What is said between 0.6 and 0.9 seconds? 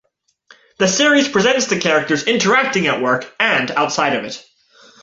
The